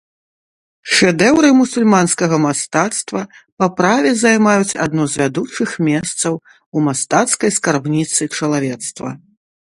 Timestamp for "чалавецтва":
8.41-9.09